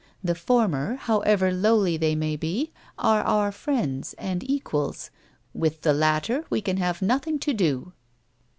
[0.23, 5.11] The former, however lowly they may be, are our friends and equals;
[5.53, 7.91] with the latter we can have nothing to do."